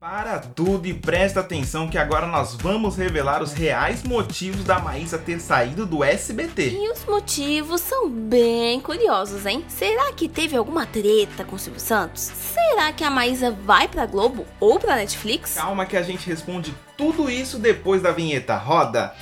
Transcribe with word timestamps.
Para 0.00 0.38
tudo 0.38 0.86
e 0.86 0.94
presta 0.94 1.40
atenção 1.40 1.86
que 1.86 1.98
agora 1.98 2.26
nós 2.26 2.54
vamos 2.54 2.96
revelar 2.96 3.42
os 3.42 3.52
reais 3.52 4.02
motivos 4.02 4.64
da 4.64 4.78
Maísa 4.78 5.18
ter 5.18 5.38
saído 5.38 5.84
do 5.84 6.02
SBT. 6.02 6.70
E 6.70 6.90
os 6.90 7.04
motivos 7.04 7.82
são 7.82 8.08
bem 8.08 8.80
curiosos, 8.80 9.44
hein? 9.44 9.62
Será 9.68 10.10
que 10.14 10.26
teve 10.26 10.56
alguma 10.56 10.86
treta 10.86 11.44
com 11.44 11.56
o 11.56 11.58
Silvio 11.58 11.82
Santos? 11.82 12.22
Será 12.22 12.90
que 12.94 13.04
a 13.04 13.10
Maísa 13.10 13.50
vai 13.50 13.88
pra 13.88 14.06
Globo 14.06 14.46
ou 14.58 14.80
pra 14.80 14.96
Netflix? 14.96 15.56
Calma 15.56 15.84
que 15.84 15.98
a 15.98 16.02
gente 16.02 16.26
responde 16.26 16.74
tudo 16.96 17.30
isso 17.30 17.58
depois 17.58 18.00
da 18.00 18.10
vinheta. 18.10 18.56
Roda! 18.56 19.14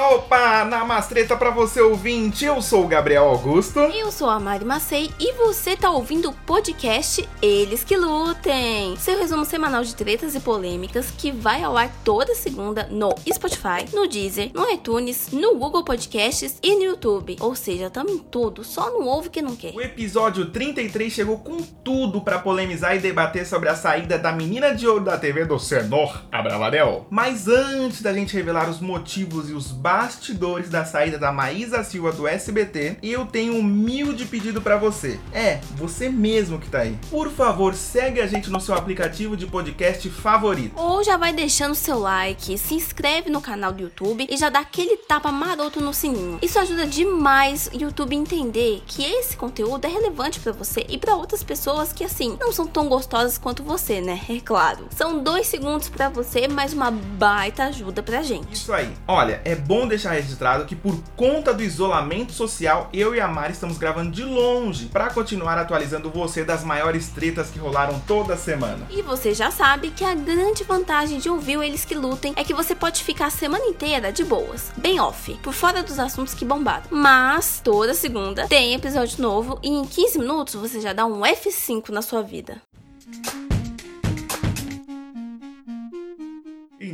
Opa, 0.00 0.14
opa! 0.14 0.64
Namastreta 0.64 1.36
pra 1.36 1.50
você 1.50 1.80
ouvinte, 1.80 2.44
eu 2.44 2.62
sou 2.62 2.84
o 2.84 2.88
Gabriel 2.88 3.24
Augusto. 3.24 3.80
Eu 3.80 4.10
sou 4.10 4.30
a 4.30 4.40
Mari 4.40 4.64
Macei 4.64 5.10
e 5.20 5.32
você 5.34 5.76
tá 5.76 5.90
ouvindo 5.90 6.30
o 6.30 6.32
podcast 6.32 7.28
Eles 7.42 7.84
que 7.84 7.96
Lutem. 7.96 8.96
Seu 8.96 9.18
resumo 9.18 9.44
semanal 9.44 9.82
de 9.82 9.94
tretas 9.94 10.34
e 10.34 10.40
polêmicas 10.40 11.10
que 11.10 11.30
vai 11.30 11.62
ao 11.62 11.76
ar 11.76 11.90
toda 12.02 12.34
segunda 12.34 12.88
no 12.90 13.14
Spotify, 13.30 13.84
no 13.92 14.08
Deezer, 14.08 14.50
no 14.54 14.68
iTunes, 14.70 15.28
no 15.32 15.56
Google 15.56 15.84
Podcasts 15.84 16.58
e 16.62 16.74
no 16.76 16.84
YouTube. 16.84 17.36
Ou 17.40 17.54
seja, 17.54 17.90
tamo 17.90 18.10
em 18.10 18.18
tudo, 18.18 18.64
só 18.64 18.90
não 18.90 19.06
ouve 19.06 19.28
que 19.28 19.42
não 19.42 19.54
quer. 19.54 19.74
O 19.74 19.82
episódio 19.82 20.46
33 20.46 21.12
chegou 21.12 21.38
com 21.38 21.58
tudo 21.58 22.22
pra 22.22 22.38
polemizar 22.38 22.96
e 22.96 23.00
debater 23.00 23.44
sobre 23.44 23.68
a 23.68 23.74
saída 23.74 24.18
da 24.18 24.32
menina 24.32 24.74
de 24.74 24.86
ouro 24.86 25.04
da 25.04 25.18
TV 25.18 25.44
do 25.44 25.58
Senor, 25.58 26.22
Abravanel. 26.32 27.06
Mas 27.10 27.48
antes 27.48 28.00
da 28.00 28.14
gente 28.14 28.34
revelar 28.34 28.70
os 28.70 28.80
motivos 28.80 29.50
e 29.50 29.52
os 29.52 29.70
bastidores 29.90 30.70
da 30.70 30.84
saída 30.84 31.18
da 31.18 31.32
Maísa 31.32 31.82
Silva 31.82 32.12
do 32.12 32.28
SBT, 32.28 32.98
eu 33.02 33.26
tenho 33.26 33.54
um 33.54 33.58
humilde 33.58 34.24
pedido 34.24 34.62
para 34.62 34.76
você. 34.76 35.18
É, 35.32 35.58
você 35.74 36.08
mesmo 36.08 36.60
que 36.60 36.70
tá 36.70 36.82
aí. 36.82 36.96
Por 37.10 37.28
favor, 37.28 37.74
segue 37.74 38.20
a 38.20 38.26
gente 38.28 38.50
no 38.50 38.60
seu 38.60 38.76
aplicativo 38.76 39.36
de 39.36 39.48
podcast 39.48 40.08
favorito. 40.08 40.78
Ou 40.78 41.02
já 41.02 41.16
vai 41.16 41.32
deixando 41.32 41.74
seu 41.74 41.98
like, 41.98 42.56
se 42.56 42.74
inscreve 42.74 43.30
no 43.30 43.40
canal 43.40 43.72
do 43.72 43.82
YouTube 43.82 44.28
e 44.30 44.36
já 44.36 44.48
dá 44.48 44.60
aquele 44.60 44.96
tapa 44.96 45.32
maroto 45.32 45.80
no 45.80 45.92
sininho. 45.92 46.38
Isso 46.40 46.60
ajuda 46.60 46.86
demais 46.86 47.68
o 47.74 47.76
YouTube 47.76 48.14
entender 48.14 48.84
que 48.86 49.02
esse 49.02 49.36
conteúdo 49.36 49.86
é 49.86 49.88
relevante 49.88 50.38
para 50.38 50.52
você 50.52 50.86
e 50.88 50.98
para 50.98 51.16
outras 51.16 51.42
pessoas 51.42 51.92
que 51.92 52.04
assim 52.04 52.38
não 52.40 52.52
são 52.52 52.64
tão 52.64 52.88
gostosas 52.88 53.38
quanto 53.38 53.64
você, 53.64 54.00
né? 54.00 54.20
É 54.30 54.38
claro. 54.38 54.86
São 54.90 55.22
dois 55.22 55.48
segundos 55.48 55.88
para 55.88 56.08
você, 56.08 56.46
mas 56.46 56.72
uma 56.72 56.92
baita 56.92 57.64
ajuda 57.64 58.02
pra 58.02 58.22
gente. 58.22 58.52
Isso 58.52 58.72
aí. 58.72 58.92
Olha, 59.08 59.40
é 59.44 59.56
bom 59.56 59.79
deixar 59.86 60.12
registrado 60.12 60.64
que 60.64 60.76
por 60.76 60.98
conta 61.16 61.52
do 61.52 61.62
isolamento 61.62 62.32
social, 62.32 62.88
eu 62.92 63.14
e 63.14 63.20
a 63.20 63.28
Mari 63.28 63.52
estamos 63.52 63.78
gravando 63.78 64.10
de 64.10 64.24
longe 64.24 64.86
para 64.86 65.10
continuar 65.10 65.58
atualizando 65.58 66.10
você 66.10 66.44
das 66.44 66.64
maiores 66.64 67.08
tretas 67.08 67.50
que 67.50 67.58
rolaram 67.58 68.00
toda 68.06 68.36
semana. 68.36 68.86
E 68.90 69.02
você 69.02 69.34
já 69.34 69.50
sabe 69.50 69.90
que 69.90 70.04
a 70.04 70.14
grande 70.14 70.64
vantagem 70.64 71.18
de 71.18 71.28
ouvir 71.28 71.60
Eles 71.60 71.84
que 71.84 71.94
Lutem 71.94 72.32
é 72.36 72.44
que 72.44 72.54
você 72.54 72.74
pode 72.74 73.02
ficar 73.02 73.26
a 73.26 73.30
semana 73.30 73.66
inteira 73.66 74.12
de 74.12 74.24
boas, 74.24 74.70
bem 74.76 75.00
off, 75.00 75.34
por 75.42 75.52
fora 75.52 75.82
dos 75.82 75.98
assuntos 75.98 76.34
que 76.34 76.44
bombaram. 76.44 76.84
Mas 76.90 77.60
toda 77.62 77.94
segunda 77.94 78.46
tem 78.46 78.74
episódio 78.74 79.20
novo 79.20 79.58
e 79.62 79.68
em 79.68 79.84
15 79.84 80.18
minutos 80.18 80.54
você 80.54 80.80
já 80.80 80.92
dá 80.92 81.04
um 81.04 81.20
F5 81.20 81.90
na 81.90 82.02
sua 82.02 82.22
vida. 82.22 82.60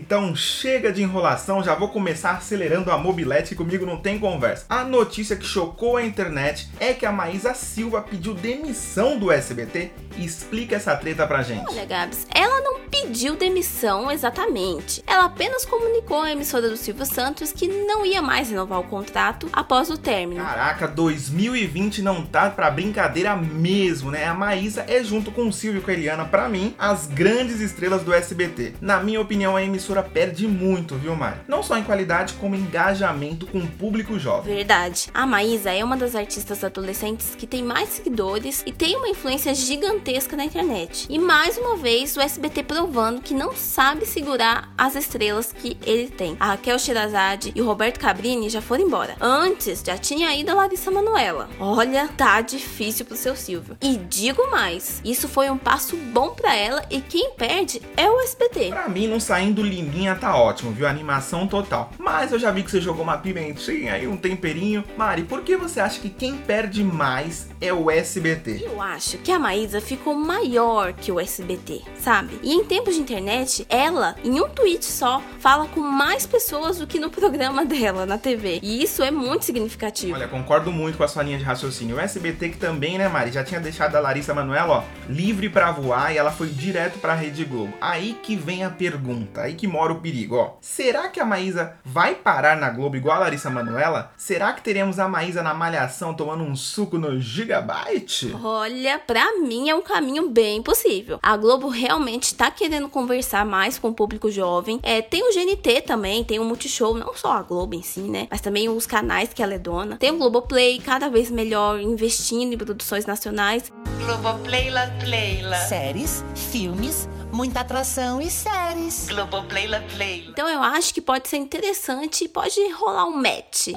Então 0.06 0.36
chega 0.36 0.92
de 0.92 1.02
enrolação, 1.02 1.64
já 1.64 1.74
vou 1.74 1.88
começar 1.88 2.30
acelerando 2.30 2.92
a 2.92 2.96
mobilete 2.96 3.48
que 3.48 3.54
comigo 3.56 3.84
não 3.84 3.96
tem 3.96 4.20
conversa. 4.20 4.64
A 4.68 4.84
notícia 4.84 5.34
que 5.34 5.44
chocou 5.44 5.96
a 5.96 6.04
internet 6.04 6.68
é 6.78 6.92
que 6.92 7.04
a 7.04 7.10
Maísa 7.10 7.54
Silva 7.54 8.00
pediu 8.00 8.32
demissão 8.32 9.18
do 9.18 9.32
SBT 9.32 9.90
explica 10.16 10.76
essa 10.76 10.94
treta 10.96 11.26
pra 11.26 11.42
gente. 11.42 11.68
Olha, 11.68 11.84
Gabs, 11.84 12.24
ela 12.32 12.60
não 12.60 12.80
pediu 12.88 13.34
demissão 13.34 14.10
exatamente. 14.10 15.02
Ela 15.06 15.24
apenas 15.24 15.64
comunicou 15.64 16.22
à 16.22 16.30
emissora 16.30 16.68
do 16.68 16.76
Silvio 16.76 17.04
Santos 17.04 17.52
que 17.52 17.66
não 17.66 18.06
ia 18.06 18.22
mais 18.22 18.48
renovar 18.48 18.78
o 18.78 18.84
contrato 18.84 19.48
após 19.52 19.90
o 19.90 19.98
término. 19.98 20.44
Caraca, 20.44 20.86
2020 20.86 22.00
não 22.00 22.24
tá 22.24 22.48
pra 22.48 22.70
brincadeira 22.70 23.34
mesmo, 23.34 24.12
né? 24.12 24.24
A 24.24 24.34
Maísa 24.34 24.84
é 24.88 25.02
junto 25.02 25.32
com 25.32 25.48
o 25.48 25.52
Silvio 25.52 25.80
e 25.80 25.84
com 25.84 25.90
a 25.90 25.94
Eliana, 25.94 26.24
pra 26.24 26.48
mim, 26.48 26.74
as 26.78 27.06
grandes 27.08 27.60
estrelas 27.60 28.02
do 28.02 28.14
SBT. 28.14 28.74
Na 28.80 29.00
minha 29.00 29.20
opinião, 29.20 29.56
a 29.56 29.62
emissora 29.62 29.95
perde 30.02 30.46
muito, 30.46 30.96
viu, 30.96 31.14
Mari? 31.14 31.40
Não 31.48 31.62
só 31.62 31.76
em 31.76 31.84
qualidade, 31.84 32.34
como 32.34 32.54
em 32.54 32.60
engajamento 32.60 33.46
com 33.46 33.58
o 33.58 33.66
público 33.66 34.18
jovem. 34.18 34.54
Verdade. 34.54 35.08
A 35.14 35.26
Maísa 35.26 35.70
é 35.70 35.84
uma 35.84 35.96
das 35.96 36.14
artistas 36.14 36.62
adolescentes 36.62 37.34
que 37.34 37.46
tem 37.46 37.62
mais 37.62 37.88
seguidores 37.90 38.62
e 38.66 38.72
tem 38.72 38.96
uma 38.96 39.08
influência 39.08 39.54
gigantesca 39.54 40.36
na 40.36 40.44
internet. 40.44 41.06
E 41.08 41.18
mais 41.18 41.56
uma 41.56 41.76
vez, 41.76 42.16
o 42.16 42.20
SBT 42.20 42.62
provando 42.62 43.20
que 43.20 43.34
não 43.34 43.54
sabe 43.54 44.06
segurar 44.06 44.72
as 44.76 44.94
estrelas 44.94 45.52
que 45.52 45.76
ele 45.84 46.08
tem. 46.08 46.36
A 46.38 46.46
Raquel 46.48 46.78
Sherazade 46.78 47.52
e 47.54 47.60
o 47.60 47.66
Roberto 47.66 48.00
Cabrini 48.00 48.48
já 48.48 48.60
foram 48.60 48.84
embora. 48.84 49.16
Antes, 49.20 49.82
já 49.84 49.96
tinha 49.96 50.34
ido 50.34 50.50
a 50.50 50.54
Larissa 50.54 50.90
Manoela. 50.90 51.48
Olha, 51.58 52.08
tá 52.08 52.40
difícil 52.40 53.04
pro 53.04 53.16
seu 53.16 53.36
Silvio. 53.36 53.76
E 53.82 53.96
digo 53.96 54.50
mais, 54.50 55.00
isso 55.04 55.28
foi 55.28 55.50
um 55.50 55.58
passo 55.58 55.96
bom 55.96 56.30
para 56.30 56.54
ela 56.54 56.84
e 56.90 57.00
quem 57.00 57.32
perde 57.32 57.80
é 57.96 58.08
o 58.08 58.20
SBT. 58.20 58.70
Pra 58.70 58.88
mim, 58.88 59.06
não 59.06 59.20
saindo 59.20 59.62
limpinha 59.86 60.14
tá 60.14 60.36
ótimo, 60.36 60.72
viu? 60.72 60.86
Animação 60.86 61.46
total. 61.46 61.90
Mas 61.98 62.32
eu 62.32 62.38
já 62.38 62.50
vi 62.50 62.62
que 62.62 62.70
você 62.70 62.80
jogou 62.80 63.02
uma 63.02 63.18
pimentinha 63.18 63.98
e 63.98 64.06
um 64.06 64.16
temperinho. 64.16 64.84
Mari, 64.96 65.22
por 65.22 65.42
que 65.42 65.56
você 65.56 65.80
acha 65.80 66.00
que 66.00 66.10
quem 66.10 66.36
perde 66.36 66.84
mais 66.84 67.48
é 67.60 67.72
o 67.72 67.90
SBT? 67.90 68.62
Eu 68.64 68.80
acho 68.80 69.18
que 69.18 69.32
a 69.32 69.38
Maísa 69.38 69.80
ficou 69.80 70.14
maior 70.14 70.92
que 70.92 71.10
o 71.10 71.18
SBT, 71.18 71.82
sabe? 71.98 72.38
E 72.42 72.52
em 72.52 72.64
tempos 72.64 72.94
de 72.94 73.00
internet, 73.00 73.66
ela, 73.68 74.16
em 74.22 74.40
um 74.40 74.48
tweet 74.48 74.84
só, 74.84 75.22
fala 75.40 75.66
com 75.66 75.80
mais 75.80 76.26
pessoas 76.26 76.78
do 76.78 76.86
que 76.86 77.00
no 77.00 77.10
programa 77.10 77.64
dela 77.66 78.06
na 78.06 78.18
TV. 78.18 78.60
E 78.62 78.82
isso 78.82 79.02
é 79.02 79.10
muito 79.10 79.44
significativo. 79.44 80.14
Olha, 80.14 80.28
concordo 80.28 80.70
muito 80.70 80.98
com 80.98 81.04
a 81.04 81.08
sua 81.08 81.22
linha 81.22 81.38
de 81.38 81.44
raciocínio. 81.44 81.96
O 81.96 82.00
SBT 82.00 82.50
que 82.50 82.58
também, 82.58 82.98
né, 82.98 83.08
Mari, 83.08 83.32
já 83.32 83.42
tinha 83.42 83.60
deixado 83.60 83.96
a 83.96 84.00
Larissa 84.00 84.34
Manoela, 84.34 84.78
ó, 84.78 84.84
livre 85.08 85.48
para 85.48 85.72
voar 85.72 86.12
e 86.12 86.18
ela 86.18 86.30
foi 86.30 86.48
direto 86.48 86.98
pra 86.98 87.14
Rede 87.14 87.44
Globo. 87.44 87.72
Aí 87.80 88.16
que 88.22 88.36
vem 88.36 88.64
a 88.64 88.70
pergunta, 88.70 89.42
aí 89.42 89.54
que 89.54 89.66
mora 89.76 89.92
o 89.92 90.00
perigo, 90.00 90.36
ó. 90.36 90.52
Será 90.58 91.08
que 91.08 91.20
a 91.20 91.24
Maísa 91.24 91.74
vai 91.84 92.14
parar 92.14 92.56
na 92.56 92.70
Globo 92.70 92.96
igual 92.96 93.16
a 93.16 93.20
Larissa 93.20 93.50
Manoela? 93.50 94.10
Será 94.16 94.54
que 94.54 94.62
teremos 94.62 94.98
a 94.98 95.06
Maísa 95.06 95.42
na 95.42 95.52
malhação 95.52 96.14
tomando 96.14 96.42
um 96.44 96.56
suco 96.56 96.96
no 96.96 97.20
Gigabyte? 97.20 98.34
Olha, 98.42 98.98
pra 98.98 99.38
mim 99.38 99.68
é 99.68 99.74
um 99.74 99.82
caminho 99.82 100.30
bem 100.30 100.62
possível. 100.62 101.18
A 101.22 101.36
Globo 101.36 101.68
realmente 101.68 102.34
tá 102.34 102.50
querendo 102.50 102.88
conversar 102.88 103.44
mais 103.44 103.78
com 103.78 103.88
o 103.88 103.94
público 103.94 104.30
jovem. 104.30 104.80
É, 104.82 105.02
tem 105.02 105.22
o 105.28 105.34
GNT 105.34 105.82
também, 105.82 106.24
tem 106.24 106.38
o 106.38 106.44
Multishow, 106.44 106.96
não 106.96 107.14
só 107.14 107.32
a 107.32 107.42
Globo 107.42 107.74
em 107.74 107.82
si, 107.82 108.00
né? 108.00 108.28
Mas 108.30 108.40
também 108.40 108.70
os 108.70 108.86
canais 108.86 109.34
que 109.34 109.42
ela 109.42 109.54
é 109.54 109.58
dona. 109.58 109.98
Tem 109.98 110.10
o 110.10 110.16
Globoplay, 110.16 110.80
cada 110.80 111.10
vez 111.10 111.30
melhor, 111.30 111.78
investindo 111.80 112.54
em 112.54 112.56
produções 112.56 113.04
nacionais. 113.04 113.70
Globoplay-la, 114.06 114.86
play-la. 115.04 115.56
Séries, 115.56 116.24
filmes, 116.34 117.08
muita 117.36 117.60
atração 117.60 118.18
e 118.18 118.30
séries. 118.30 119.08
Globoplay-la, 119.08 119.82
play-la. 119.94 120.30
Então 120.30 120.48
eu 120.48 120.62
acho 120.62 120.94
que 120.94 121.02
pode 121.02 121.28
ser 121.28 121.36
interessante 121.36 122.24
e 122.24 122.28
pode 122.28 122.58
rolar 122.72 123.04
um 123.04 123.14
match. 123.14 123.68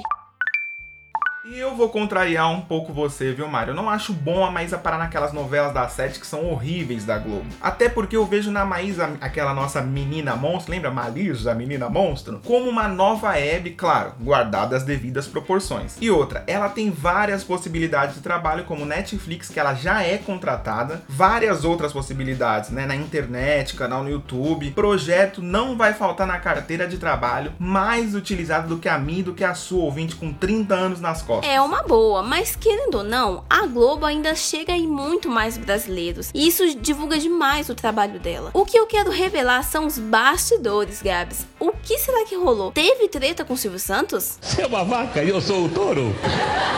E 1.42 1.58
eu 1.58 1.74
vou 1.74 1.88
contrariar 1.88 2.50
um 2.50 2.60
pouco 2.60 2.92
você, 2.92 3.32
viu, 3.32 3.48
Mário? 3.48 3.70
Eu 3.70 3.74
não 3.74 3.88
acho 3.88 4.12
bom 4.12 4.44
a 4.44 4.50
Maísa 4.50 4.76
parar 4.76 4.98
naquelas 4.98 5.32
novelas 5.32 5.72
da 5.72 5.88
sete 5.88 6.20
que 6.20 6.26
são 6.26 6.44
horríveis 6.44 7.06
da 7.06 7.16
Globo. 7.16 7.46
Até 7.62 7.88
porque 7.88 8.14
eu 8.14 8.26
vejo 8.26 8.50
na 8.50 8.62
Maísa, 8.66 9.16
aquela 9.22 9.54
nossa 9.54 9.80
menina 9.80 10.36
monstro, 10.36 10.70
lembra 10.70 10.90
Malisa, 10.90 11.52
a 11.52 11.54
menina 11.54 11.88
monstro? 11.88 12.42
Como 12.44 12.68
uma 12.68 12.86
nova 12.88 13.38
Hebe, 13.38 13.70
claro, 13.70 14.12
guardada 14.20 14.76
as 14.76 14.82
devidas 14.82 15.26
proporções. 15.26 15.96
E 15.98 16.10
outra, 16.10 16.44
ela 16.46 16.68
tem 16.68 16.90
várias 16.90 17.42
possibilidades 17.42 18.16
de 18.16 18.20
trabalho, 18.20 18.64
como 18.64 18.84
Netflix, 18.84 19.48
que 19.48 19.58
ela 19.58 19.72
já 19.72 20.02
é 20.02 20.18
contratada, 20.18 21.02
várias 21.08 21.64
outras 21.64 21.90
possibilidades, 21.90 22.68
né? 22.68 22.84
Na 22.84 22.94
internet, 22.94 23.76
canal 23.76 24.04
no 24.04 24.10
YouTube. 24.10 24.72
Projeto 24.72 25.40
não 25.40 25.74
vai 25.74 25.94
faltar 25.94 26.26
na 26.26 26.38
carteira 26.38 26.86
de 26.86 26.98
trabalho, 26.98 27.54
mais 27.58 28.14
utilizado 28.14 28.68
do 28.68 28.78
que 28.78 28.90
a 28.90 28.98
mim, 28.98 29.22
do 29.22 29.32
que 29.32 29.42
a 29.42 29.54
sua 29.54 29.84
ouvinte 29.84 30.16
com 30.16 30.34
30 30.34 30.74
anos 30.74 31.00
nas 31.00 31.29
costas. 31.30 31.50
É 31.50 31.60
uma 31.60 31.82
boa, 31.82 32.22
mas 32.22 32.56
querendo 32.56 32.96
ou 32.96 33.04
não, 33.04 33.44
a 33.48 33.66
Globo 33.66 34.04
ainda 34.04 34.34
chega 34.34 34.72
em 34.72 34.86
muito 34.86 35.28
mais 35.28 35.56
brasileiros. 35.56 36.30
E 36.34 36.46
isso 36.46 36.74
divulga 36.76 37.18
demais 37.18 37.68
o 37.68 37.74
trabalho 37.74 38.18
dela. 38.18 38.50
O 38.52 38.64
que 38.64 38.78
eu 38.78 38.86
quero 38.86 39.10
revelar 39.10 39.62
são 39.62 39.86
os 39.86 39.98
bastidores, 39.98 41.02
Gabs. 41.02 41.46
O 41.58 41.72
que 41.72 41.98
será 41.98 42.24
que 42.24 42.36
rolou? 42.36 42.72
Teve 42.72 43.08
treta 43.08 43.44
com 43.44 43.54
o 43.54 43.56
Silvio 43.56 43.78
Santos? 43.78 44.38
Você 44.40 44.62
é 44.62 44.66
uma 44.66 44.84
vaca 44.84 45.22
e 45.22 45.28
eu 45.28 45.40
sou 45.40 45.66
o 45.66 45.68
touro? 45.68 46.14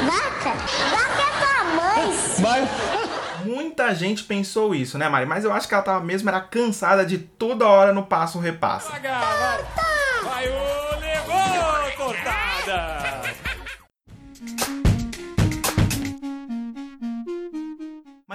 Vaca? 0.04 0.54
Vaca 0.90 1.22
é 1.22 1.40
tua 1.40 1.64
mãe. 1.64 2.18
Mas. 2.40 2.68
Muita 3.44 3.92
gente 3.92 4.22
pensou 4.22 4.72
isso, 4.72 4.96
né, 4.96 5.08
Mari? 5.08 5.26
Mas 5.26 5.44
eu 5.44 5.52
acho 5.52 5.66
que 5.66 5.74
ela 5.74 5.82
tava 5.82 6.04
mesmo 6.04 6.28
era 6.28 6.40
cansada 6.40 7.04
de 7.04 7.18
toda 7.18 7.66
hora 7.66 7.92
no 7.92 8.04
passo 8.04 8.38
repassa. 8.38 8.92
Vai, 10.22 10.48
ô, 10.48 10.71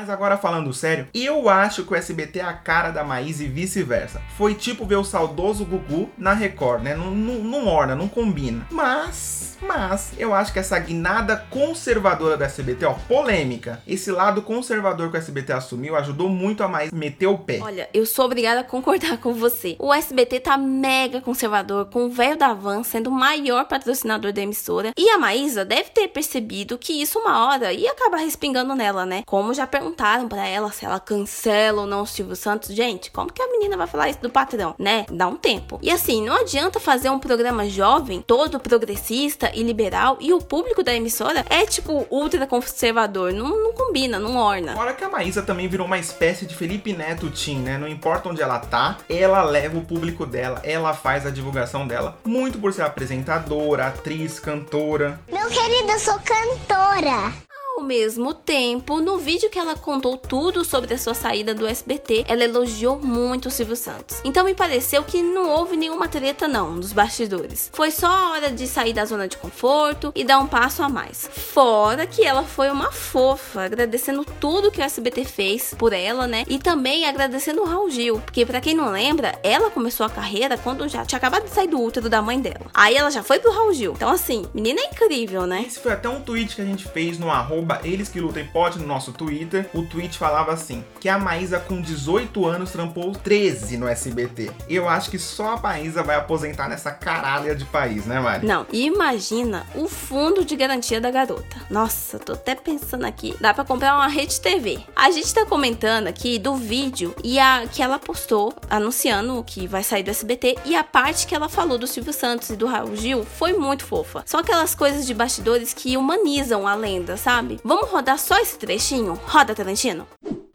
Mas 0.07 0.13
agora 0.13 0.37
falando 0.37 0.73
sério, 0.73 1.09
eu 1.13 1.49
acho 1.49 1.83
que 1.83 1.91
o 1.91 1.95
SBT 1.95 2.39
é 2.39 2.43
a 2.43 2.53
cara 2.53 2.91
da 2.91 3.03
Maísa 3.03 3.43
e 3.43 3.47
vice-versa. 3.47 4.21
Foi 4.37 4.55
tipo 4.55 4.85
ver 4.85 4.95
o 4.95 5.03
saudoso 5.03 5.65
Gugu 5.65 6.09
na 6.17 6.31
Record, 6.31 6.81
né? 6.81 6.95
Não, 6.95 7.11
não, 7.11 7.67
orna, 7.67 7.93
não 7.93 8.07
combina. 8.07 8.65
Mas, 8.71 9.57
mas, 9.61 10.13
eu 10.17 10.33
acho 10.33 10.53
que 10.53 10.59
essa 10.59 10.79
guinada 10.79 11.35
conservadora 11.49 12.37
da 12.37 12.45
SBT, 12.45 12.85
ó, 12.85 12.93
polêmica. 12.93 13.81
Esse 13.85 14.09
lado 14.09 14.41
conservador 14.41 15.11
que 15.11 15.17
o 15.17 15.19
SBT 15.19 15.51
assumiu 15.51 15.97
ajudou 15.97 16.29
muito 16.29 16.63
a 16.63 16.69
Maísa 16.69 16.95
meter 16.95 17.27
o 17.27 17.37
pé. 17.37 17.59
Olha, 17.61 17.89
eu 17.93 18.05
sou 18.05 18.23
obrigada 18.23 18.61
a 18.61 18.63
concordar 18.63 19.17
com 19.17 19.33
você. 19.33 19.75
O 19.77 19.93
SBT 19.93 20.39
tá 20.39 20.55
mega 20.55 21.19
conservador, 21.19 21.87
com 21.87 22.05
o 22.05 22.09
velho 22.09 22.37
da 22.37 22.53
Van 22.53 22.81
sendo 22.81 23.09
o 23.09 23.13
maior 23.13 23.65
patrocinador 23.65 24.31
da 24.31 24.41
emissora. 24.41 24.93
E 24.97 25.09
a 25.09 25.17
Maísa 25.17 25.65
deve 25.65 25.89
ter 25.89 26.07
percebido 26.07 26.77
que 26.77 26.93
isso 26.93 27.19
uma 27.19 27.45
hora 27.45 27.73
ia 27.73 27.91
acabar 27.91 28.19
respingando 28.19 28.73
nela, 28.73 29.05
né? 29.05 29.23
Como 29.25 29.53
já 29.53 29.67
perguntaram 29.97 30.29
pra 30.29 30.45
ela 30.45 30.71
se 30.71 30.85
ela 30.85 30.99
cancela 30.99 31.81
ou 31.81 31.87
não 31.87 32.03
o 32.03 32.07
Silvio 32.07 32.35
Santos. 32.35 32.69
Gente, 32.69 33.09
como 33.09 33.33
que 33.33 33.41
a 33.41 33.47
menina 33.47 33.75
vai 33.75 33.87
falar 33.87 34.09
isso 34.09 34.21
do 34.21 34.29
patrão, 34.29 34.75
né? 34.77 35.05
Dá 35.09 35.27
um 35.27 35.35
tempo. 35.35 35.79
E 35.81 35.89
assim, 35.89 36.23
não 36.23 36.35
adianta 36.35 36.79
fazer 36.79 37.09
um 37.09 37.17
programa 37.17 37.67
jovem, 37.67 38.21
todo 38.21 38.59
progressista 38.59 39.51
e 39.55 39.63
liberal, 39.63 40.17
e 40.19 40.31
o 40.31 40.39
público 40.39 40.83
da 40.83 40.93
emissora 40.93 41.43
é 41.49 41.65
tipo 41.65 42.05
ultra 42.11 42.45
conservador. 42.45 43.33
Não, 43.33 43.49
não 43.49 43.73
combina, 43.73 44.19
não 44.19 44.37
orna. 44.37 44.75
Fora 44.75 44.93
que 44.93 45.03
a 45.03 45.09
Maísa 45.09 45.41
também 45.41 45.67
virou 45.67 45.87
uma 45.87 45.97
espécie 45.97 46.45
de 46.45 46.55
Felipe 46.55 46.93
Neto 46.93 47.31
Tim, 47.31 47.57
né? 47.57 47.77
Não 47.77 47.87
importa 47.87 48.29
onde 48.29 48.41
ela 48.41 48.59
tá, 48.59 48.97
ela 49.09 49.41
leva 49.43 49.79
o 49.79 49.85
público 49.85 50.25
dela, 50.25 50.61
ela 50.63 50.93
faz 50.93 51.25
a 51.25 51.31
divulgação 51.31 51.87
dela. 51.87 52.17
Muito 52.23 52.59
por 52.59 52.71
ser 52.71 52.83
apresentadora, 52.83 53.87
atriz, 53.87 54.39
cantora. 54.39 55.19
Meu 55.31 55.47
querido, 55.47 55.91
eu 55.91 55.99
sou 55.99 56.19
cantora. 56.19 57.46
Ao 57.77 57.83
mesmo 57.83 58.33
tempo, 58.33 58.99
no 58.99 59.19
vídeo 59.19 59.51
que 59.51 59.59
ela 59.59 59.75
contou 59.75 60.17
tudo 60.17 60.65
sobre 60.65 60.95
a 60.95 60.97
sua 60.97 61.13
saída 61.13 61.53
do 61.53 61.67
SBT, 61.67 62.25
ela 62.27 62.43
elogiou 62.43 62.99
muito 62.99 63.49
o 63.49 63.51
Silvio 63.51 63.75
Santos. 63.75 64.19
Então 64.25 64.43
me 64.43 64.55
pareceu 64.55 65.03
que 65.03 65.21
não 65.21 65.51
houve 65.51 65.77
nenhuma 65.77 66.07
treta 66.07 66.47
não 66.47 66.73
nos 66.73 66.91
bastidores. 66.91 67.69
Foi 67.71 67.91
só 67.91 68.07
a 68.07 68.31
hora 68.31 68.51
de 68.51 68.65
sair 68.65 68.93
da 68.93 69.05
zona 69.05 69.27
de 69.27 69.37
conforto 69.37 70.11
e 70.15 70.23
dar 70.23 70.39
um 70.39 70.47
passo 70.47 70.81
a 70.81 70.89
mais. 70.89 71.29
Fora 71.31 72.07
que 72.07 72.25
ela 72.25 72.41
foi 72.41 72.71
uma 72.71 72.91
fofa, 72.91 73.65
agradecendo 73.65 74.25
tudo 74.39 74.71
que 74.71 74.81
o 74.81 74.83
SBT 74.83 75.23
fez 75.25 75.75
por 75.77 75.93
ela, 75.93 76.25
né? 76.25 76.45
E 76.47 76.57
também 76.57 77.05
agradecendo 77.05 77.61
o 77.61 77.65
Raul 77.65 77.91
Gil, 77.91 78.19
porque 78.21 78.43
para 78.43 78.59
quem 78.59 78.73
não 78.73 78.89
lembra, 78.89 79.37
ela 79.43 79.69
começou 79.69 80.03
a 80.03 80.09
carreira 80.09 80.57
quando 80.57 80.87
já 80.87 81.05
tinha 81.05 81.17
acabado 81.17 81.43
de 81.43 81.51
sair 81.51 81.67
do 81.67 81.79
útero 81.79 82.09
da 82.09 82.23
mãe 82.23 82.41
dela. 82.41 82.71
Aí 82.73 82.95
ela 82.95 83.11
já 83.11 83.21
foi 83.21 83.37
pro 83.37 83.51
Raul 83.51 83.71
Gil. 83.71 83.93
Então 83.93 84.09
assim, 84.09 84.47
menina 84.51 84.81
é 84.81 84.85
incrível, 84.85 85.45
né? 85.45 85.63
Esse 85.67 85.79
foi 85.79 85.93
até 85.93 86.09
um 86.09 86.23
tweet 86.23 86.55
que 86.55 86.61
a 86.63 86.65
gente 86.65 86.83
fez 86.85 87.19
no 87.19 87.29
arroba 87.29 87.66
eles 87.83 88.09
que 88.09 88.19
lutem 88.19 88.45
pode 88.45 88.79
no 88.79 88.85
nosso 88.85 89.11
Twitter. 89.11 89.69
O 89.73 89.83
tweet 89.83 90.17
falava 90.17 90.53
assim: 90.53 90.83
que 90.99 91.09
a 91.09 91.17
Maísa 91.17 91.59
com 91.59 91.81
18 91.81 92.45
anos 92.45 92.71
trampou 92.71 93.11
13 93.11 93.77
no 93.77 93.87
SBT. 93.87 94.51
Eu 94.69 94.87
acho 94.87 95.09
que 95.09 95.19
só 95.19 95.55
a 95.55 95.57
Maísa 95.57 96.03
vai 96.03 96.15
aposentar 96.15 96.67
nessa 96.67 96.91
caralha 96.91 97.55
de 97.55 97.65
país, 97.65 98.05
né, 98.05 98.19
Mari? 98.19 98.45
Não, 98.45 98.65
imagina 98.71 99.65
o 99.75 99.87
fundo 99.87 100.43
de 100.43 100.55
garantia 100.55 101.01
da 101.01 101.11
garota. 101.11 101.57
Nossa, 101.69 102.19
tô 102.19 102.33
até 102.33 102.55
pensando 102.55 103.05
aqui. 103.05 103.35
Dá 103.39 103.53
pra 103.53 103.63
comprar 103.63 103.95
uma 103.95 104.07
rede 104.07 104.39
TV. 104.39 104.79
A 104.95 105.11
gente 105.11 105.33
tá 105.33 105.45
comentando 105.45 106.07
aqui 106.07 106.39
do 106.39 106.55
vídeo 106.55 107.15
e 107.23 107.39
a 107.39 107.65
que 107.67 107.81
ela 107.81 107.99
postou 107.99 108.53
anunciando 108.69 109.43
que 109.43 109.67
vai 109.67 109.83
sair 109.83 110.03
do 110.03 110.09
SBT 110.09 110.57
e 110.65 110.75
a 110.75 110.83
parte 110.83 111.27
que 111.27 111.35
ela 111.35 111.49
falou 111.49 111.77
do 111.77 111.87
Silvio 111.87 112.13
Santos 112.13 112.49
e 112.49 112.55
do 112.55 112.65
Raul 112.65 112.95
Gil 112.95 113.23
foi 113.23 113.53
muito 113.53 113.85
fofa. 113.85 114.23
São 114.25 114.39
aquelas 114.39 114.75
coisas 114.75 115.05
de 115.05 115.13
bastidores 115.13 115.73
que 115.73 115.97
humanizam 115.97 116.67
a 116.67 116.75
lenda, 116.75 117.17
sabe? 117.17 117.56
Vamos 117.63 117.89
rodar 117.89 118.19
só 118.19 118.37
esse 118.39 118.57
trechinho? 118.57 119.19
Roda, 119.27 119.55
Tarantino. 119.55 120.07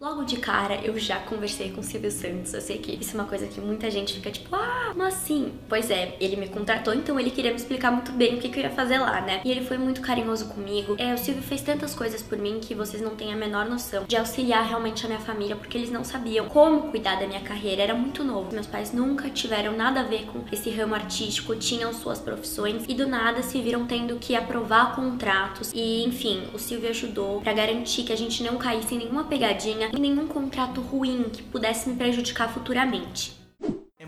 Logo 0.02 0.24
de 0.24 0.38
cara, 0.38 0.80
eu 0.82 0.98
já 0.98 1.20
conversei 1.20 1.70
com 1.70 1.80
o 1.80 1.84
Silvio 1.84 2.10
Santos. 2.10 2.52
Eu 2.52 2.60
sei 2.60 2.76
que 2.78 2.90
isso 3.00 3.16
é 3.16 3.20
uma 3.20 3.28
coisa 3.28 3.46
que 3.46 3.60
muita 3.60 3.88
gente 3.88 4.14
fica 4.14 4.32
tipo, 4.32 4.52
ah, 4.52 4.88
como 4.88 5.04
assim? 5.04 5.52
Pois 5.68 5.92
é, 5.92 6.16
ele 6.18 6.34
me 6.34 6.48
contratou, 6.48 6.92
então 6.92 7.20
ele 7.20 7.30
queria 7.30 7.52
me 7.52 7.56
explicar 7.56 7.92
muito 7.92 8.10
bem 8.10 8.34
o 8.34 8.40
que, 8.40 8.48
que 8.48 8.58
eu 8.58 8.64
ia 8.64 8.70
fazer 8.70 8.98
lá, 8.98 9.20
né? 9.20 9.40
E 9.44 9.50
ele 9.52 9.64
foi 9.64 9.78
muito 9.78 10.00
carinhoso 10.00 10.46
comigo. 10.46 10.96
É, 10.98 11.14
o 11.14 11.18
Silvio 11.18 11.40
fez 11.40 11.62
tantas 11.62 11.94
coisas 11.94 12.20
por 12.20 12.36
mim 12.36 12.58
que 12.60 12.74
vocês 12.74 13.00
não 13.00 13.14
têm 13.14 13.32
a 13.32 13.36
menor 13.36 13.66
noção 13.66 14.02
de 14.08 14.16
auxiliar 14.16 14.66
realmente 14.66 15.06
a 15.06 15.08
minha 15.08 15.20
família, 15.20 15.54
porque 15.54 15.78
eles 15.78 15.88
não 15.88 16.02
sabiam 16.02 16.48
como 16.48 16.90
cuidar 16.90 17.20
da 17.20 17.28
minha 17.28 17.42
carreira. 17.42 17.82
Era 17.82 17.94
muito 17.94 18.24
novo. 18.24 18.52
Meus 18.52 18.66
pais 18.66 18.92
nunca 18.92 19.30
tiveram 19.30 19.76
nada 19.76 20.00
a 20.00 20.02
ver 20.02 20.26
com 20.26 20.42
esse 20.50 20.68
ramo 20.70 20.96
artístico, 20.96 21.54
tinham 21.54 21.94
suas 21.94 22.18
profissões 22.18 22.86
e 22.88 22.94
do 22.94 23.06
nada 23.06 23.40
se 23.40 23.62
viram 23.62 23.86
tendo 23.86 24.16
que 24.16 24.34
aprovar 24.34 24.96
contratos. 24.96 25.70
E 25.72 26.02
enfim, 26.04 26.42
o 26.52 26.58
Silvio 26.58 26.90
ajudou 26.90 27.40
para 27.40 27.52
garantir 27.52 28.02
que 28.02 28.12
a 28.12 28.16
gente 28.16 28.42
não 28.42 28.56
caísse 28.56 28.96
em 28.96 28.98
nenhuma 28.98 29.22
pegadinha 29.22 29.91
nenhum 29.98 30.26
contrato 30.26 30.80
ruim 30.80 31.24
que 31.30 31.42
pudesse 31.42 31.88
me 31.88 31.96
prejudicar 31.96 32.52
futuramente. 32.52 33.41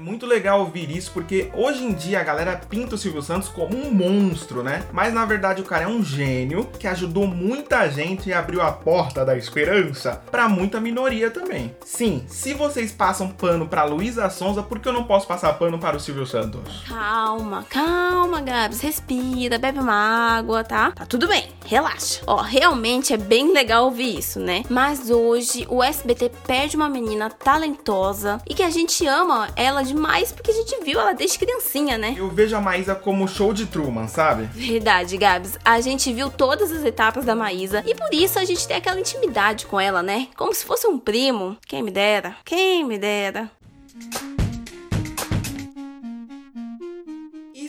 Muito 0.04 0.26
legal 0.26 0.60
ouvir 0.60 0.94
isso 0.94 1.10
porque 1.12 1.50
hoje 1.54 1.82
em 1.82 1.94
dia 1.94 2.20
a 2.20 2.22
galera 2.22 2.60
pinta 2.68 2.94
o 2.94 2.98
Silvio 2.98 3.22
Santos 3.22 3.48
como 3.48 3.74
um 3.74 3.90
monstro, 3.90 4.62
né? 4.62 4.84
Mas 4.92 5.14
na 5.14 5.24
verdade 5.24 5.62
o 5.62 5.64
cara 5.64 5.84
é 5.84 5.86
um 5.86 6.04
gênio 6.04 6.68
que 6.78 6.86
ajudou 6.86 7.26
muita 7.26 7.88
gente 7.88 8.28
e 8.28 8.32
abriu 8.34 8.60
a 8.60 8.70
porta 8.70 9.24
da 9.24 9.34
esperança 9.34 10.22
para 10.30 10.46
muita 10.46 10.78
minoria 10.78 11.30
também. 11.30 11.74
Sim, 11.86 12.22
se 12.28 12.52
vocês 12.52 12.92
passam 12.92 13.28
pano 13.28 13.66
para 13.66 13.84
Luísa 13.84 14.28
Sonza, 14.28 14.62
por 14.62 14.78
que 14.78 14.86
eu 14.86 14.92
não 14.92 15.04
posso 15.04 15.26
passar 15.26 15.54
pano 15.54 15.78
para 15.78 15.96
o 15.96 16.00
Silvio 16.00 16.26
Santos? 16.26 16.84
Calma, 16.86 17.64
calma, 17.70 18.42
Gabs. 18.42 18.82
Respira, 18.82 19.58
bebe 19.58 19.78
uma 19.78 20.36
água, 20.36 20.62
tá? 20.62 20.90
Tá 20.90 21.06
tudo 21.06 21.26
bem, 21.26 21.48
relaxa. 21.64 22.20
Ó, 22.26 22.42
realmente 22.42 23.14
é 23.14 23.16
bem 23.16 23.54
legal 23.54 23.86
ouvir 23.86 24.18
isso, 24.18 24.38
né? 24.38 24.64
Mas 24.68 25.08
hoje 25.08 25.66
o 25.70 25.82
SBT 25.82 26.30
perde 26.46 26.76
uma 26.76 26.90
menina 26.90 27.30
talentosa 27.30 28.38
e 28.46 28.52
que 28.52 28.62
a 28.62 28.68
gente 28.68 29.06
ama 29.06 29.48
ela 29.56 29.82
demais 29.94 30.32
porque 30.32 30.50
a 30.50 30.54
gente 30.54 30.84
viu 30.84 31.00
ela 31.00 31.12
desde 31.12 31.38
criancinha, 31.38 31.96
né? 31.96 32.14
Eu 32.16 32.28
vejo 32.28 32.56
a 32.56 32.60
Maísa 32.60 32.94
como 32.94 33.28
show 33.28 33.52
de 33.52 33.66
Truman, 33.66 34.08
sabe? 34.08 34.44
Verdade, 34.52 35.16
Gabs. 35.16 35.58
A 35.64 35.80
gente 35.80 36.12
viu 36.12 36.28
todas 36.30 36.70
as 36.72 36.84
etapas 36.84 37.24
da 37.24 37.34
Maísa 37.34 37.82
e 37.86 37.94
por 37.94 38.12
isso 38.12 38.38
a 38.38 38.44
gente 38.44 38.66
tem 38.66 38.76
aquela 38.76 39.00
intimidade 39.00 39.66
com 39.66 39.80
ela, 39.80 40.02
né? 40.02 40.28
Como 40.36 40.54
se 40.54 40.64
fosse 40.64 40.86
um 40.86 40.98
primo. 40.98 41.56
Quem 41.66 41.82
me 41.82 41.90
dera? 41.90 42.36
Quem 42.44 42.84
me 42.84 42.98
dera? 42.98 43.50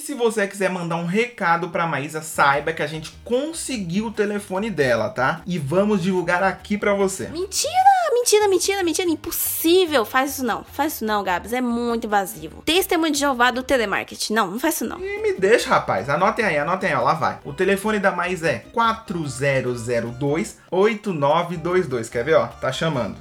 Se 0.06 0.14
você 0.14 0.48
quiser 0.48 0.70
mandar 0.70 0.98
um 0.98 1.06
recado 1.06 1.70
pra 1.70 1.88
Maísa, 1.88 2.22
saiba 2.22 2.72
que 2.72 2.84
a 2.84 2.88
gente 2.88 3.12
conseguiu 3.24 4.08
o 4.08 4.12
telefone 4.12 4.70
dela, 4.70 5.10
tá? 5.10 5.42
E 5.48 5.58
vamos 5.58 6.04
divulgar 6.04 6.44
aqui 6.44 6.78
pra 6.78 6.94
você. 6.94 7.28
Mentira! 7.30 7.96
Mentira, 8.26 8.48
mentira, 8.48 8.84
mentira, 8.84 9.10
impossível. 9.10 10.04
Faz 10.04 10.32
isso 10.32 10.44
não, 10.44 10.64
faz 10.64 10.94
isso 10.94 11.06
não, 11.06 11.24
Gabs, 11.24 11.54
é 11.54 11.62
muito 11.62 12.08
invasivo. 12.08 12.64
Testemunho 12.66 13.12
de 13.12 13.20
Jeová 13.20 13.52
do 13.52 13.62
telemarketing. 13.62 14.34
Não, 14.34 14.50
não 14.50 14.60
faz 14.60 14.76
isso 14.76 14.86
não. 14.86 15.00
E 15.00 15.22
me 15.22 15.34
deixa, 15.34 15.70
rapaz. 15.70 16.10
Anotem 16.10 16.44
aí, 16.44 16.58
anotem 16.58 16.90
aí, 16.90 16.96
ó, 16.96 17.02
lá 17.02 17.14
vai. 17.14 17.38
O 17.44 17.54
telefone 17.54 18.00
da 18.00 18.12
Mais 18.12 18.42
é 18.42 18.66
4002 18.74 20.58
8922. 20.72 22.10
Quer 22.10 22.24
ver, 22.24 22.34
ó? 22.36 22.48
Tá 22.48 22.72
chamando. 22.72 23.16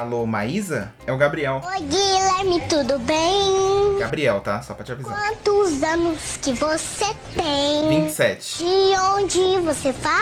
Alô, 0.00 0.24
Maísa? 0.24 0.94
É 1.06 1.12
o 1.12 1.18
Gabriel. 1.18 1.60
Oi, 1.62 1.80
Guilherme, 1.82 2.58
tudo 2.70 2.98
bem? 3.00 3.69
Gabriel, 4.00 4.40
tá? 4.40 4.62
Só 4.62 4.74
pra 4.74 4.84
te 4.84 4.92
avisar. 4.92 5.14
Quantos 5.16 5.82
anos 5.82 6.38
que 6.42 6.52
você 6.52 7.06
tem? 7.34 7.88
27. 7.88 8.58
De 8.58 8.98
onde 9.14 9.58
você 9.60 9.92
fala? 9.92 10.16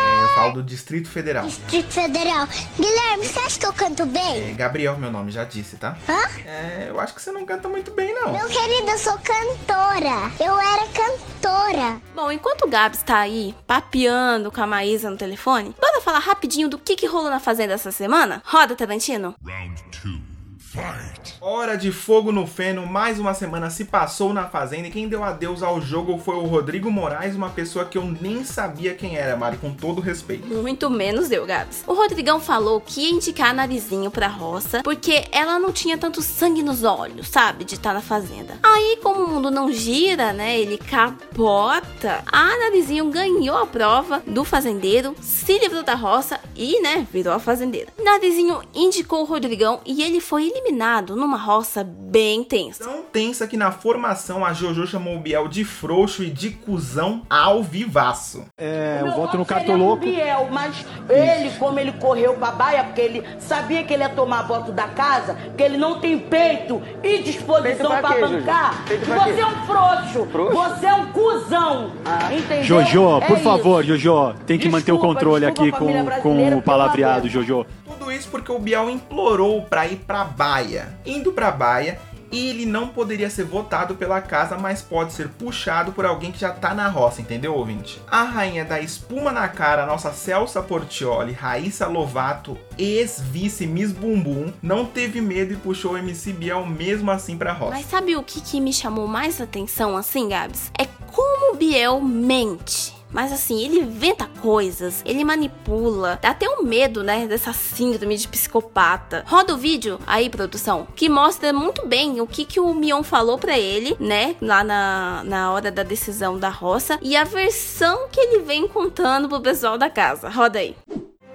É, 0.00 0.24
eu 0.24 0.28
falo 0.34 0.52
do 0.54 0.62
Distrito 0.62 1.08
Federal. 1.08 1.44
Distrito 1.46 1.90
Federal. 1.92 2.46
Guilherme, 2.76 3.24
você 3.26 3.38
acha 3.38 3.58
que 3.58 3.66
eu 3.66 3.72
canto 3.72 4.02
É, 4.02 4.06
bem? 4.06 4.54
Gabriel, 4.54 4.96
meu 4.96 5.10
nome, 5.10 5.30
já 5.30 5.44
disse, 5.44 5.76
tá? 5.76 5.96
Hã? 6.08 6.20
É, 6.46 6.86
eu 6.88 6.98
acho 7.00 7.14
que 7.14 7.22
você 7.22 7.30
não 7.32 7.44
canta 7.44 7.68
muito 7.68 7.90
bem, 7.92 8.14
não. 8.14 8.32
Meu 8.32 8.48
querido, 8.48 8.90
eu 8.90 8.98
sou 8.98 9.18
cantora. 9.18 10.30
Eu 10.40 10.58
era 10.58 10.86
cantora. 10.88 12.00
Bom, 12.14 12.30
enquanto 12.32 12.62
o 12.62 12.68
Gabs 12.68 13.02
tá 13.02 13.18
aí 13.18 13.54
papeando 13.66 14.50
com 14.50 14.60
a 14.62 14.66
Maísa 14.66 15.10
no 15.10 15.16
telefone, 15.16 15.74
bora 15.80 16.00
falar 16.00 16.18
rapidinho 16.18 16.68
do 16.68 16.78
que, 16.78 16.96
que 16.96 17.06
rolou 17.06 17.30
na 17.30 17.40
Fazenda 17.40 17.74
essa 17.74 17.92
semana? 17.92 18.42
Roda, 18.44 18.74
Tarantino. 18.74 19.34
Round 19.44 19.82
two. 19.90 20.31
Fight. 20.72 21.34
Hora 21.38 21.76
de 21.76 21.92
fogo 21.92 22.32
no 22.32 22.46
feno, 22.46 22.86
mais 22.86 23.20
uma 23.20 23.34
semana 23.34 23.68
se 23.68 23.84
passou 23.84 24.32
na 24.32 24.48
Fazenda 24.48 24.88
e 24.88 24.90
quem 24.90 25.06
deu 25.06 25.22
adeus 25.22 25.62
ao 25.62 25.82
jogo 25.82 26.16
foi 26.16 26.36
o 26.36 26.46
Rodrigo 26.46 26.90
Moraes, 26.90 27.36
uma 27.36 27.50
pessoa 27.50 27.84
que 27.84 27.98
eu 27.98 28.04
nem 28.06 28.42
sabia 28.42 28.94
quem 28.94 29.14
era, 29.14 29.36
Mari, 29.36 29.58
com 29.58 29.70
todo 29.74 30.00
respeito. 30.00 30.46
Muito 30.46 30.88
menos 30.88 31.30
eu, 31.30 31.44
Gabs. 31.44 31.84
O 31.86 31.92
Rodrigão 31.92 32.40
falou 32.40 32.80
que 32.80 33.02
ia 33.02 33.10
indicar 33.10 33.50
a 33.50 33.52
Narizinho 33.52 34.10
pra 34.10 34.28
roça 34.28 34.82
porque 34.82 35.26
ela 35.30 35.58
não 35.58 35.72
tinha 35.72 35.98
tanto 35.98 36.22
sangue 36.22 36.62
nos 36.62 36.84
olhos, 36.84 37.28
sabe? 37.28 37.64
De 37.64 37.74
estar 37.74 37.92
na 37.92 38.00
fazenda. 38.00 38.56
Aí, 38.62 38.98
como 39.02 39.24
o 39.24 39.28
mundo 39.28 39.50
não 39.50 39.70
gira, 39.70 40.32
né? 40.32 40.58
Ele 40.58 40.78
capota. 40.78 42.24
A 42.32 42.46
Narizinho 42.56 43.10
ganhou 43.10 43.58
a 43.58 43.66
prova 43.66 44.22
do 44.26 44.42
fazendeiro, 44.42 45.14
se 45.20 45.58
livrou 45.58 45.82
da 45.82 45.94
roça 45.94 46.40
e, 46.56 46.80
né? 46.80 47.06
Virou 47.12 47.34
a 47.34 47.38
fazendeira. 47.38 47.92
Narizinho 48.02 48.62
indicou 48.74 49.20
o 49.20 49.26
Rodrigão 49.26 49.82
e 49.84 50.02
ele 50.02 50.18
foi 50.18 50.44
eliminado 50.44 50.61
eliminado 50.72 51.16
numa 51.16 51.36
roça 51.36 51.84
bem 51.84 52.44
tensa. 52.44 52.84
Tão 52.84 53.02
tensa 53.02 53.46
que 53.46 53.56
na 53.56 53.70
formação 53.72 54.44
a 54.44 54.52
Jojo 54.52 54.86
chamou 54.86 55.16
o 55.16 55.18
Biel 55.18 55.48
de 55.48 55.64
frouxo 55.64 56.22
e 56.22 56.30
de 56.30 56.50
cuzão 56.50 57.22
ao 57.28 57.62
vivaço. 57.62 58.44
É, 58.56 58.98
eu 59.00 59.06
Meu 59.06 59.16
voto 59.16 59.36
no 59.36 59.44
cartoloco. 59.44 60.04
Biel, 60.04 60.48
mas 60.50 60.84
ele, 61.08 61.50
como 61.58 61.78
ele 61.78 61.92
correu 61.92 62.34
pra 62.34 62.50
baia, 62.52 62.84
porque 62.84 63.00
ele 63.00 63.24
sabia 63.38 63.82
que 63.82 63.92
ele 63.92 64.02
ia 64.02 64.08
tomar 64.08 64.42
voto 64.42 64.72
da 64.72 64.88
casa, 64.88 65.34
porque 65.34 65.62
ele 65.62 65.76
não 65.76 65.98
tem 65.98 66.18
peito 66.18 66.80
e 66.98 67.00
Peito 67.02 67.24
disposição 67.24 67.90
pra 67.90 68.00
pra 68.00 68.14
quê, 68.14 68.20
bancar. 68.20 68.84
Peito 68.86 69.06
pra 69.06 69.18
você 69.24 69.32
quê? 69.34 69.40
é 69.40 69.46
um 69.46 69.66
frouxo. 69.66 70.26
Frouxo? 70.30 70.56
Você 70.56 70.86
é 70.86 70.94
um 70.94 71.06
cuzão. 71.12 71.92
Entendeu? 72.32 72.64
Jojo, 72.64 73.16
É 73.18 73.26
por 73.26 73.34
isso. 73.34 73.44
favor, 73.44 73.84
Jojo, 73.84 74.34
tem 74.46 74.58
que 74.58 74.68
manter 74.68 74.92
o 74.92 74.96
Desculpa, 74.96 75.14
controle 75.14 75.46
desculpa, 75.46 75.76
aqui 75.76 76.20
com, 76.20 76.20
com 76.22 76.58
o 76.58 76.62
palavreado. 76.62 77.28
Jojo. 77.28 77.66
Isso 78.12 78.28
porque 78.30 78.52
o 78.52 78.58
Biel 78.58 78.90
implorou 78.90 79.62
pra 79.62 79.86
ir 79.86 79.96
pra 79.96 80.24
baia. 80.24 80.96
Indo 81.04 81.32
pra 81.32 81.50
baia, 81.50 81.98
ele 82.32 82.64
não 82.64 82.88
poderia 82.88 83.28
ser 83.28 83.44
votado 83.44 83.94
pela 83.94 84.20
casa, 84.20 84.56
mas 84.56 84.80
pode 84.80 85.12
ser 85.12 85.28
puxado 85.28 85.92
por 85.92 86.06
alguém 86.06 86.32
que 86.32 86.40
já 86.40 86.50
tá 86.50 86.72
na 86.74 86.88
roça, 86.88 87.20
entendeu, 87.20 87.54
ouvinte? 87.54 88.00
A 88.10 88.22
rainha 88.22 88.64
da 88.64 88.80
espuma 88.80 89.30
na 89.30 89.46
cara, 89.48 89.84
nossa 89.84 90.12
Celsa 90.12 90.62
Portioli, 90.62 91.32
Raíssa 91.32 91.86
Lovato, 91.86 92.56
ex-vice 92.78 93.66
Miss 93.66 93.92
Bumbum, 93.92 94.52
não 94.62 94.86
teve 94.86 95.20
medo 95.20 95.52
e 95.52 95.56
puxou 95.56 95.92
o 95.92 95.98
MC 95.98 96.32
Biel 96.32 96.64
mesmo 96.64 97.10
assim 97.10 97.36
pra 97.36 97.52
roça. 97.52 97.72
Mas 97.72 97.86
sabe 97.86 98.16
o 98.16 98.22
que, 98.22 98.40
que 98.40 98.60
me 98.60 98.72
chamou 98.72 99.06
mais 99.06 99.40
atenção 99.40 99.96
assim, 99.96 100.28
Gabs? 100.28 100.72
É 100.78 100.86
como 101.12 101.54
o 101.54 101.56
Biel 101.56 102.00
mente. 102.00 103.01
Mas 103.12 103.32
assim, 103.32 103.62
ele 103.62 103.78
inventa 103.78 104.28
coisas, 104.40 105.02
ele 105.04 105.24
manipula, 105.24 106.18
dá 106.20 106.30
até 106.30 106.48
um 106.48 106.62
medo, 106.62 107.02
né, 107.02 107.26
dessa 107.26 107.52
síndrome 107.52 108.16
de 108.16 108.26
psicopata. 108.26 109.24
Roda 109.26 109.54
o 109.54 109.58
vídeo 109.58 109.98
aí, 110.06 110.30
produção, 110.30 110.86
que 110.96 111.08
mostra 111.08 111.52
muito 111.52 111.86
bem 111.86 112.20
o 112.20 112.26
que, 112.26 112.44
que 112.44 112.58
o 112.58 112.72
Mion 112.72 113.02
falou 113.02 113.38
pra 113.38 113.58
ele, 113.58 113.96
né, 114.00 114.34
lá 114.40 114.64
na, 114.64 115.22
na 115.24 115.52
hora 115.52 115.70
da 115.70 115.82
decisão 115.82 116.38
da 116.38 116.48
roça, 116.48 116.98
e 117.02 117.16
a 117.16 117.24
versão 117.24 118.08
que 118.10 118.20
ele 118.20 118.40
vem 118.40 118.66
contando 118.66 119.28
pro 119.28 119.40
pessoal 119.40 119.76
da 119.76 119.90
casa. 119.90 120.28
Roda 120.28 120.58
aí. 120.58 120.74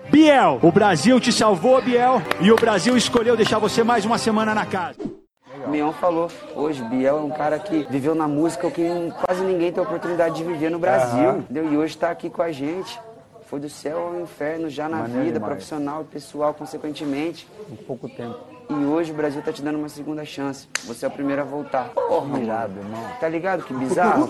Biel, 0.10 0.60
o 0.64 0.72
Brasil 0.72 1.20
te 1.20 1.32
salvou, 1.34 1.82
Biel, 1.82 2.22
e 2.40 2.52
o 2.52 2.56
Brasil 2.56 2.96
escolheu 2.96 3.36
deixar 3.36 3.60
você 3.60 3.84
mais 3.84 4.06
uma 4.06 4.18
semana 4.18 4.56
na 4.56 4.66
casa. 4.66 5.00
O 5.68 5.70
Mion 5.70 5.92
falou, 5.92 6.32
hoje, 6.56 6.82
Biel 6.82 7.18
é 7.18 7.22
um 7.22 7.30
cara 7.30 7.60
que 7.60 7.86
viveu 7.90 8.16
na 8.16 8.26
música 8.26 8.66
o 8.68 8.72
que 8.72 8.88
quase 9.26 9.44
ninguém 9.44 9.70
tem 9.70 9.84
oportunidade 9.84 10.36
de 10.36 10.44
viver 10.46 10.72
no 10.72 10.80
Brasil, 10.80 11.40
entendeu? 11.40 11.70
E 11.74 11.78
hoje 11.78 11.98
tá 11.98 12.10
aqui 12.10 12.30
com 12.30 12.42
a 12.42 12.54
gente. 12.54 12.98
Foi 13.48 13.60
do 13.60 13.70
céu 13.70 14.00
ao 14.00 14.22
inferno 14.22 14.70
já 14.70 14.88
na 14.88 15.04
vida, 15.04 15.42
profissional 15.42 16.04
e 16.04 16.06
pessoal, 16.06 16.54
consequentemente. 16.54 17.46
Em 17.70 17.76
pouco 17.76 18.08
tempo. 18.08 18.40
E 18.70 18.74
hoje 18.74 19.12
o 19.12 19.14
Brasil 19.14 19.42
tá 19.42 19.52
te 19.52 19.62
dando 19.62 19.78
uma 19.78 19.90
segunda 19.90 20.24
chance. 20.24 20.70
Você 20.86 21.04
é 21.04 21.10
o 21.10 21.12
primeiro 21.12 21.42
a 21.42 21.46
voltar. 21.46 21.90
Porra, 21.90 22.40
irado, 22.40 22.80
irmão. 22.80 23.04
Tá 23.20 23.28
ligado 23.28 23.64
que 23.64 23.74
bizarro? 23.76 24.30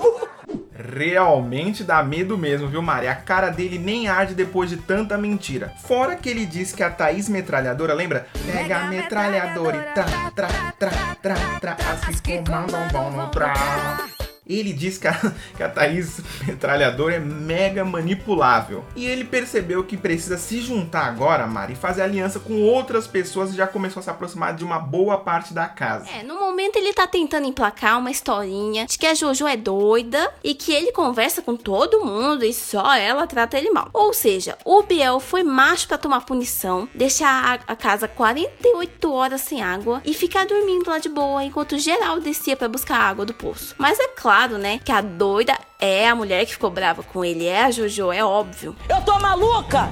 Realmente 0.78 1.84
dá 1.84 2.04
medo 2.04 2.38
mesmo, 2.38 2.68
viu, 2.68 2.82
Mari? 2.82 3.08
A 3.08 3.16
cara 3.16 3.50
dele 3.50 3.80
nem 3.80 4.08
arde 4.08 4.36
depois 4.36 4.70
de 4.70 4.78
tanta 4.78 5.18
mentira. 5.18 5.74
Fora 5.84 6.16
que 6.16 6.30
ele 6.30 6.46
disse 6.46 6.76
que 6.76 6.84
a 6.84 6.90
Thaís 6.90 7.28
metralhadora, 7.28 7.94
lembra? 7.94 8.28
Pega 8.46 8.78
a 8.78 8.88
metralhadora 8.88 9.78
e 9.78 9.94
tra, 9.94 10.06
tra, 10.36 10.48
tra, 10.78 11.16
tra, 11.22 11.36
tra, 11.60 11.78
as 12.08 12.20
que 12.20 12.38
comandam 12.44 12.88
vão 12.90 13.12
no 13.12 13.28
tra. 13.30 14.17
Ele 14.48 14.74
diz 14.74 14.98
que 14.98 15.08
a, 15.08 15.14
que 15.56 15.64
a 15.64 15.70
Thaís 15.70 16.22
metralhadora 16.46 17.16
é 17.16 17.20
mega 17.20 17.84
manipulável. 17.84 18.84
E 18.96 19.06
ele 19.06 19.24
percebeu 19.24 19.84
que 19.84 19.98
precisa 19.98 20.38
se 20.38 20.62
juntar 20.62 21.06
agora, 21.06 21.46
Mari, 21.48 21.74
e 21.74 21.76
fazer 21.76 22.02
aliança 22.02 22.40
com 22.40 22.62
outras 22.62 23.08
pessoas 23.08 23.52
e 23.52 23.58
já 23.58 23.68
começou 23.68 24.00
a 24.00 24.04
se 24.04 24.10
aproximar 24.10 24.56
de 24.56 24.64
uma 24.64 24.80
boa 24.80 25.18
parte 25.18 25.54
da 25.54 25.68
casa. 25.68 26.08
É, 26.10 26.24
no 26.24 26.40
momento 26.40 26.78
ele 26.78 26.94
tá 26.94 27.08
tentando 27.08 27.48
emplacar 27.48 28.00
uma 28.00 28.12
historinha 28.12 28.86
de 28.86 28.98
que 28.98 29.06
a 29.06 29.14
Jojo 29.14 29.48
é 29.48 29.58
doida 29.58 30.32
e 30.44 30.54
que 30.54 30.74
ele 30.74 30.92
conversa 30.92 31.42
com 31.42 31.56
todo 31.56 32.04
mundo 32.04 32.46
e 32.46 32.54
só 32.54 32.96
ela 32.96 33.28
trata 33.28 33.58
ele 33.58 33.70
mal. 33.70 33.90
Ou 33.94 34.14
seja, 34.14 34.58
o 34.64 34.84
Biel 34.84 35.20
foi 35.20 35.44
macho 35.44 35.88
pra 35.88 35.98
tomar 35.98 36.22
punição, 36.22 36.88
deixar 36.94 37.62
a, 37.68 37.74
a 37.74 37.76
casa 37.76 38.08
48 38.08 39.12
horas 39.12 39.42
sem 39.42 39.62
água 39.62 40.02
e 40.06 40.14
ficar 40.14 40.46
dormindo 40.46 40.90
lá 40.90 41.00
de 41.00 41.10
boa 41.10 41.44
enquanto 41.44 41.78
geral 41.78 42.20
descia 42.20 42.56
pra 42.56 42.68
buscar 42.68 42.98
água 42.98 43.26
do 43.26 43.34
poço. 43.34 43.76
Mas 43.78 44.00
é 44.00 44.08
claro, 44.10 44.37
né, 44.46 44.80
que 44.84 44.92
a 44.92 45.02
doida 45.02 45.58
é 45.80 46.08
a 46.08 46.14
mulher 46.14 46.46
que 46.46 46.52
ficou 46.52 46.70
brava 46.70 47.02
com 47.02 47.26
ele, 47.26 47.46
é 47.46 47.64
a 47.64 47.72
Jojo, 47.72 48.12
é 48.12 48.24
óbvio. 48.24 48.76
Eu 48.88 49.02
tô 49.02 49.18
maluca! 49.20 49.90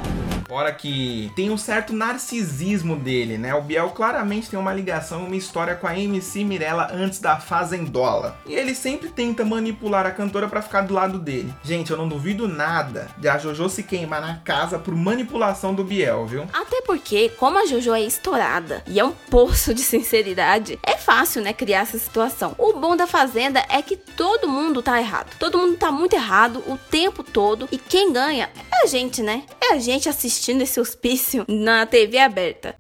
Fora 0.48 0.72
que 0.72 1.32
tem 1.36 1.50
um 1.50 1.58
certo 1.58 1.92
narcisismo 1.92 2.96
dele, 2.96 3.36
né? 3.38 3.56
O 3.56 3.64
Biel 3.64 3.90
claramente 3.90 4.48
tem 4.48 4.60
uma 4.60 4.72
ligação, 4.72 5.26
uma 5.26 5.36
história 5.36 5.76
com 5.76 5.88
a 5.88 5.98
MC 5.98 6.44
Mirella 6.44 6.90
antes 6.94 7.20
da 7.20 7.40
Fazendola. 7.40 8.38
E 8.46 8.54
ele 8.54 8.76
sempre 8.76 9.10
tenta 9.10 9.44
manipular 9.44 10.06
a 10.06 10.12
cantora 10.12 10.48
pra 10.48 10.62
ficar 10.62 10.82
do 10.82 10.94
lado 10.94 11.18
dele. 11.18 11.52
Gente, 11.64 11.90
eu 11.90 11.98
não 11.98 12.08
duvido 12.08 12.48
nada 12.48 13.08
de 13.18 13.28
a 13.28 13.40
Jojo 13.40 13.70
se 13.70 13.82
queimar 13.82 14.22
na 14.22 14.36
casa 14.38 14.78
por 14.78 14.94
manipulação 14.96 15.74
do 15.74 15.84
Biel, 15.84 16.28
viu? 16.28 16.44
Até 16.54 16.82
porque, 16.82 17.30
como 17.30 17.58
a 17.58 17.66
Jojo 17.66 17.94
é 17.94 18.02
estourada 18.02 18.84
e 18.86 19.00
é 19.00 19.04
um 19.04 19.12
poço 19.12 19.74
de 19.74 19.82
sinceridade, 19.82 20.78
é 20.84 20.96
fácil, 20.96 21.42
né, 21.42 21.54
criar 21.54 21.80
essa 21.80 21.98
situação. 21.98 22.54
O 22.60 22.74
bom 22.74 22.96
da 22.96 23.08
Fazenda 23.08 23.66
é 23.68 23.82
que 23.82 23.98
todo 23.98 24.48
mundo 24.48 24.84
tá 24.84 25.00
errado. 25.00 25.36
Todo 25.40 25.58
mundo 25.58 25.76
tá 25.76 25.92
muito 25.92 26.14
errado 26.14 26.64
o 26.68 26.78
tempo 26.78 27.24
todo 27.24 27.68
e 27.72 27.80
quem 27.80 28.14
ganha 28.14 28.48
é 28.72 28.84
a 28.84 28.86
gente, 28.86 29.24
né? 29.24 29.44
É 29.60 29.74
a 29.74 29.80
gente 29.80 30.08
assistindo 30.08 30.35
esse 30.62 30.80
hospício 30.80 31.46
na 31.48 31.86
TV 31.86 32.18
aberta. 32.18 32.76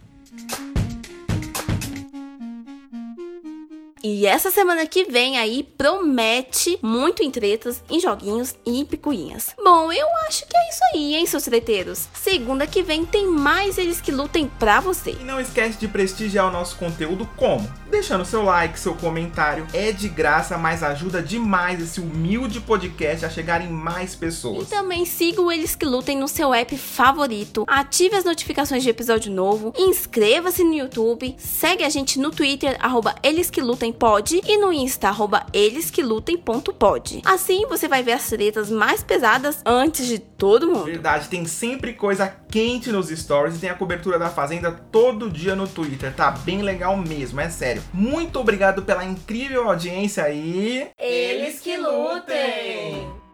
E 4.07 4.27
essa 4.27 4.51
semana 4.51 4.85
que 4.85 5.05
vem 5.05 5.35
aí 5.39 5.63
promete 5.63 6.77
muito 6.79 7.23
em 7.23 7.31
tretas, 7.31 7.83
em 7.89 7.99
joguinhos 7.99 8.53
e 8.63 8.79
em 8.79 8.85
picuinhas. 8.85 9.55
Bom, 9.57 9.91
eu 9.91 10.05
acho 10.27 10.45
que 10.45 10.55
é 10.55 10.69
isso 10.69 10.81
aí, 10.93 11.15
hein, 11.15 11.25
seus 11.25 11.41
treteiros? 11.41 12.07
Segunda 12.13 12.67
que 12.67 12.83
vem 12.83 13.03
tem 13.03 13.25
mais 13.25 13.79
eles 13.79 13.99
que 13.99 14.11
lutem 14.11 14.47
pra 14.59 14.79
você. 14.79 15.17
E 15.19 15.23
não 15.23 15.41
esquece 15.41 15.79
de 15.79 15.87
prestigiar 15.87 16.47
o 16.47 16.51
nosso 16.51 16.75
conteúdo 16.75 17.27
como? 17.35 17.67
Deixando 17.95 18.25
seu 18.25 18.43
like, 18.43 18.77
seu 18.77 18.93
comentário. 18.93 19.65
É 19.73 19.89
de 19.89 20.09
graça, 20.09 20.57
mas 20.57 20.83
ajuda 20.83 21.23
demais 21.23 21.81
esse 21.81 22.01
humilde 22.01 22.59
podcast 22.59 23.25
a 23.25 23.29
chegar 23.29 23.61
em 23.61 23.69
mais 23.69 24.13
E 24.13 24.17
pessoas. 24.17 24.67
também 24.67 25.05
siga 25.05 25.41
o 25.41 25.49
Eles 25.49 25.77
Que 25.77 25.85
Lutem 25.85 26.17
no 26.17 26.27
seu 26.27 26.53
app 26.53 26.77
favorito, 26.77 27.63
ative 27.65 28.17
as 28.17 28.25
notificações 28.25 28.83
de 28.83 28.89
episódio 28.89 29.31
novo, 29.31 29.73
inscreva-se 29.77 30.61
no 30.61 30.73
YouTube, 30.73 31.35
segue 31.39 31.85
a 31.85 31.89
gente 31.89 32.19
no 32.19 32.31
Twitter, 32.31 32.75
arroba 32.81 33.15
Eles 33.23 33.49
Que 33.49 33.61
Lutem 33.61 33.93
Pod, 33.93 34.41
e 34.45 34.57
no 34.57 34.73
Insta, 34.73 35.07
arroba 35.07 35.45
Eles 35.53 35.89
Que 35.89 36.03
Lutem.pod. 36.03 37.21
Assim 37.23 37.65
você 37.65 37.87
vai 37.87 38.03
ver 38.03 38.11
as 38.11 38.27
tretas 38.27 38.69
mais 38.69 39.03
pesadas 39.03 39.59
antes 39.65 40.05
de 40.05 40.19
todo 40.19 40.67
mundo. 40.67 40.83
Verdade, 40.83 41.29
tem 41.29 41.45
sempre 41.45 41.93
coisa 41.93 42.27
quente 42.51 42.91
nos 42.91 43.07
stories 43.07 43.55
e 43.55 43.59
tem 43.59 43.69
a 43.69 43.73
cobertura 43.73 44.19
da 44.19 44.29
Fazenda 44.29 44.69
todo 44.91 45.29
dia 45.29 45.55
no 45.55 45.65
Twitter. 45.65 46.13
Tá 46.13 46.31
bem 46.31 46.61
legal 46.61 46.97
mesmo, 46.97 47.39
é 47.39 47.49
sério. 47.49 47.84
Muito 47.93 48.39
obrigado 48.39 48.83
pela 48.83 49.03
incrível 49.03 49.69
audiência 49.69 50.23
aí. 50.23 50.89
Eles 50.99 51.59
Que 51.59 51.77
Lutem! 51.77 53.24